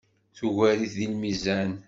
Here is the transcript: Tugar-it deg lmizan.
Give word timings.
Tugar-it 0.37 0.91
deg 0.99 1.07
lmizan. 1.13 1.71